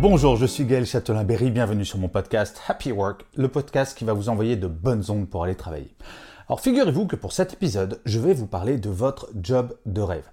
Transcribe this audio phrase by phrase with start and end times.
[0.00, 4.12] Bonjour, je suis Gaël Châtelain-Berry, bienvenue sur mon podcast Happy Work, le podcast qui va
[4.12, 5.92] vous envoyer de bonnes ondes pour aller travailler.
[6.46, 10.30] Alors figurez-vous que pour cet épisode, je vais vous parler de votre job de rêve.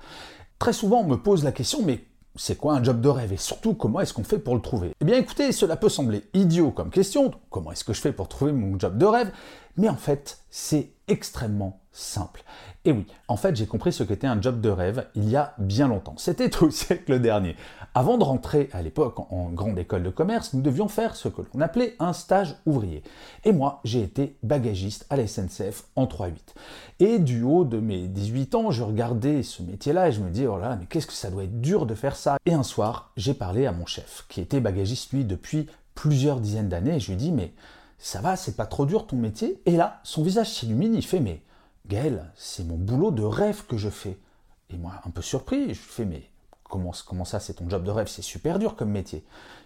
[0.60, 2.04] Très souvent, on me pose la question, mais
[2.36, 4.92] c'est quoi un job de rêve et surtout comment est-ce qu'on fait pour le trouver?
[5.02, 8.28] Eh bien écoutez, cela peut sembler idiot comme question, comment est-ce que je fais pour
[8.28, 9.32] trouver mon job de rêve?
[9.78, 12.44] Mais en fait, c'est extrêmement simple.
[12.84, 15.54] Et oui, en fait, j'ai compris ce qu'était un job de rêve il y a
[15.58, 16.16] bien longtemps.
[16.18, 17.56] C'était au siècle dernier.
[17.94, 21.42] Avant de rentrer à l'époque en grande école de commerce, nous devions faire ce que
[21.54, 23.04] l'on appelait un stage ouvrier.
[23.44, 26.34] Et moi, j'ai été bagagiste à la SNCF en 3-8.
[27.00, 30.46] Et du haut de mes 18 ans, je regardais ce métier-là et je me dis,
[30.46, 33.12] oh là mais qu'est-ce que ça doit être dur de faire ça Et un soir,
[33.18, 37.18] j'ai parlé à mon chef, qui était bagagiste lui depuis plusieurs dizaines d'années, je lui
[37.18, 37.54] dis, mais
[37.98, 39.62] ça va, c'est pas trop dur ton métier?
[39.66, 41.42] Et là, son visage s'illumine, il fait, mais
[41.88, 44.18] Gaël, c'est mon boulot de rêve que je fais.
[44.70, 46.30] Et moi, un peu surpris, je fais, mais
[46.64, 46.94] comment,
[47.26, 48.08] ça, c'est ton job de rêve?
[48.08, 49.24] C'est super dur comme métier.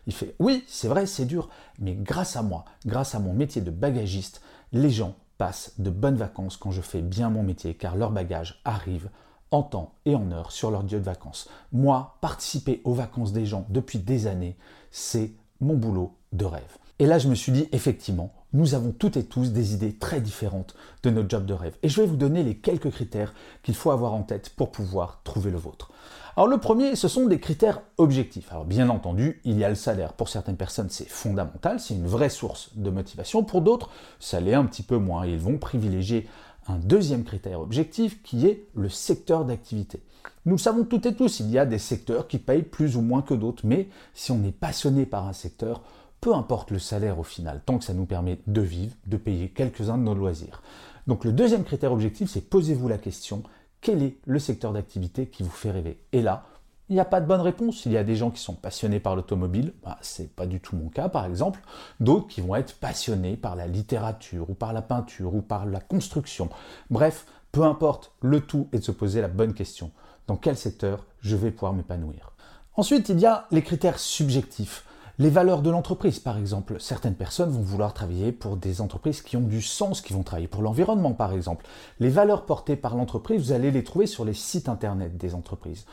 [0.07, 3.61] Il fait, oui, c'est vrai, c'est dur, mais grâce à moi, grâce à mon métier
[3.61, 4.41] de bagagiste,
[4.73, 8.61] les gens passent de bonnes vacances quand je fais bien mon métier, car leur bagage
[8.65, 9.09] arrive
[9.51, 11.49] en temps et en heure sur leur lieu de vacances.
[11.71, 14.57] Moi, participer aux vacances des gens depuis des années,
[14.91, 16.77] c'est mon boulot de rêve.
[16.99, 20.19] Et là, je me suis dit, effectivement, nous avons toutes et tous des idées très
[20.19, 21.77] différentes de notre job de rêve.
[21.81, 23.33] Et je vais vous donner les quelques critères
[23.63, 25.91] qu'il faut avoir en tête pour pouvoir trouver le vôtre.
[26.35, 28.51] Alors le premier, ce sont des critères objectifs.
[28.51, 30.13] Alors bien entendu, il y a le salaire.
[30.13, 33.43] Pour certaines personnes, c'est fondamental, c'est une vraie source de motivation.
[33.43, 35.25] Pour d'autres, ça l'est un petit peu moins.
[35.25, 36.27] Ils vont privilégier
[36.67, 40.01] un deuxième critère objectif qui est le secteur d'activité.
[40.45, 43.01] Nous le savons toutes et tous, il y a des secteurs qui payent plus ou
[43.01, 45.81] moins que d'autres, mais si on est passionné par un secteur,
[46.21, 49.49] peu importe le salaire au final, tant que ça nous permet de vivre, de payer
[49.49, 50.61] quelques-uns de nos loisirs.
[51.07, 53.43] Donc le deuxième critère objectif, c'est posez-vous la question,
[53.81, 55.99] quel est le secteur d'activité qui vous fait rêver?
[56.11, 56.45] Et là,
[56.89, 57.85] il n'y a pas de bonne réponse.
[57.85, 60.75] Il y a des gens qui sont passionnés par l'automobile, bah, c'est pas du tout
[60.75, 61.61] mon cas par exemple.
[61.99, 65.79] D'autres qui vont être passionnés par la littérature ou par la peinture ou par la
[65.79, 66.49] construction.
[66.89, 69.91] Bref, peu importe, le tout est de se poser la bonne question.
[70.27, 72.33] Dans quel secteur je vais pouvoir m'épanouir?
[72.75, 74.85] Ensuite, il y a les critères subjectifs.
[75.21, 76.77] Les valeurs de l'entreprise, par exemple.
[76.79, 80.47] Certaines personnes vont vouloir travailler pour des entreprises qui ont du sens, qui vont travailler
[80.47, 81.65] pour l'environnement, par exemple.
[81.99, 85.85] Les valeurs portées par l'entreprise, vous allez les trouver sur les sites internet des entreprises,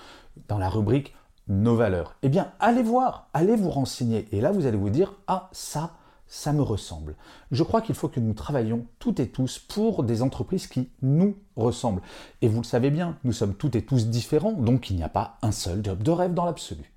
[0.47, 1.13] dans la rubrique
[1.49, 2.15] Nos valeurs.
[2.23, 5.95] Eh bien, allez voir, allez vous renseigner, et là, vous allez vous dire, ah, ça,
[6.29, 7.17] ça me ressemble.
[7.51, 11.35] Je crois qu'il faut que nous travaillions toutes et tous pour des entreprises qui nous
[11.57, 12.03] ressemblent.
[12.43, 15.09] Et vous le savez bien, nous sommes toutes et tous différents, donc il n'y a
[15.09, 16.93] pas un seul job de rêve dans l'absolu.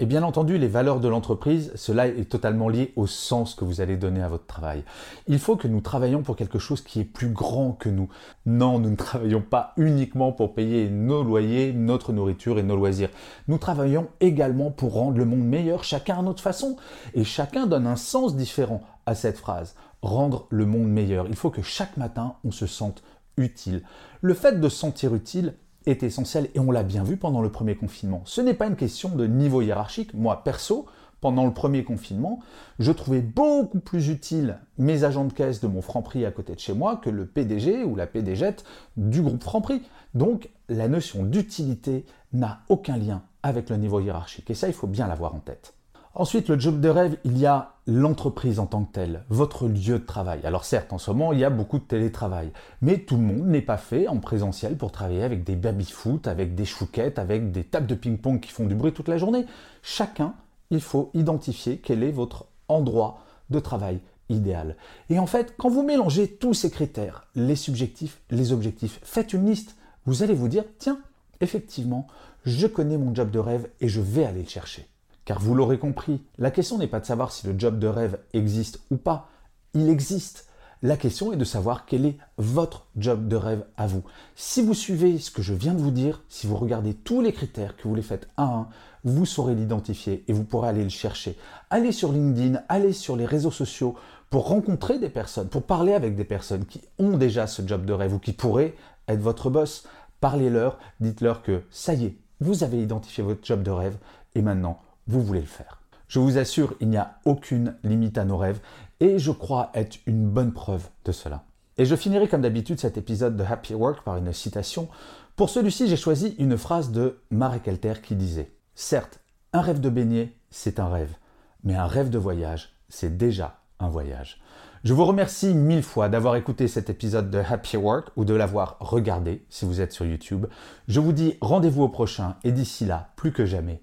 [0.00, 3.80] Et bien entendu, les valeurs de l'entreprise, cela est totalement lié au sens que vous
[3.80, 4.82] allez donner à votre travail.
[5.28, 8.08] Il faut que nous travaillions pour quelque chose qui est plus grand que nous.
[8.44, 13.10] Non, nous ne travaillons pas uniquement pour payer nos loyers, notre nourriture et nos loisirs.
[13.46, 16.74] Nous travaillons également pour rendre le monde meilleur, chacun à notre façon.
[17.14, 19.76] Et chacun donne un sens différent à cette phrase.
[20.02, 21.28] Rendre le monde meilleur.
[21.28, 23.04] Il faut que chaque matin, on se sente
[23.36, 23.84] utile.
[24.22, 25.54] Le fait de se sentir utile,
[25.86, 28.22] est essentiel et on l'a bien vu pendant le premier confinement.
[28.24, 30.14] Ce n'est pas une question de niveau hiérarchique.
[30.14, 30.86] Moi, perso,
[31.20, 32.40] pendant le premier confinement,
[32.78, 36.60] je trouvais beaucoup plus utile mes agents de caisse de mon Franprix à côté de
[36.60, 38.56] chez moi que le PDG ou la PDG
[38.96, 39.82] du groupe Franprix.
[40.14, 44.86] Donc, la notion d'utilité n'a aucun lien avec le niveau hiérarchique et ça, il faut
[44.86, 45.74] bien l'avoir en tête.
[46.14, 49.98] Ensuite, le job de rêve, il y a l'entreprise en tant que telle, votre lieu
[49.98, 50.40] de travail.
[50.44, 52.50] Alors certes, en ce moment, il y a beaucoup de télétravail,
[52.80, 56.54] mais tout le monde n'est pas fait en présentiel pour travailler avec des baby-foot, avec
[56.54, 59.44] des chouquettes, avec des tables de ping-pong qui font du bruit toute la journée.
[59.82, 60.34] Chacun,
[60.70, 63.18] il faut identifier quel est votre endroit
[63.50, 64.00] de travail
[64.30, 64.76] idéal.
[65.10, 69.46] Et en fait, quand vous mélangez tous ces critères, les subjectifs, les objectifs, faites une
[69.46, 69.76] liste,
[70.06, 70.98] vous allez vous dire, tiens,
[71.42, 72.06] effectivement,
[72.44, 74.86] je connais mon job de rêve et je vais aller le chercher.
[75.24, 78.18] Car vous l'aurez compris, la question n'est pas de savoir si le job de rêve
[78.32, 79.28] existe ou pas.
[79.72, 80.48] Il existe.
[80.82, 84.02] La question est de savoir quel est votre job de rêve à vous.
[84.36, 87.32] Si vous suivez ce que je viens de vous dire, si vous regardez tous les
[87.32, 88.68] critères, que vous les faites un à un,
[89.02, 91.38] vous saurez l'identifier et vous pourrez aller le chercher.
[91.70, 93.94] Allez sur LinkedIn, allez sur les réseaux sociaux,
[94.28, 97.92] pour rencontrer des personnes, pour parler avec des personnes qui ont déjà ce job de
[97.94, 98.74] rêve ou qui pourraient
[99.08, 99.86] être votre boss.
[100.20, 103.96] Parlez-leur, dites-leur que ça y est, vous avez identifié votre job de rêve
[104.34, 105.80] et maintenant vous voulez le faire.
[106.08, 108.60] Je vous assure, il n'y a aucune limite à nos rêves
[109.00, 111.44] et je crois être une bonne preuve de cela.
[111.76, 114.88] Et je finirai comme d'habitude cet épisode de Happy Work par une citation.
[115.34, 119.20] Pour celui-ci, j'ai choisi une phrase de Marek Elter qui disait Certes,
[119.52, 121.16] un rêve de baigner, c'est un rêve,
[121.64, 124.40] mais un rêve de voyage, c'est déjà un voyage.
[124.84, 128.76] Je vous remercie mille fois d'avoir écouté cet épisode de Happy Work ou de l'avoir
[128.80, 130.46] regardé si vous êtes sur YouTube.
[130.88, 133.82] Je vous dis rendez-vous au prochain et d'ici là, plus que jamais,